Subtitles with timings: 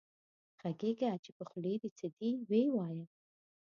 [0.61, 3.05] غږېږه چې په خولې دې څه دي وې وايه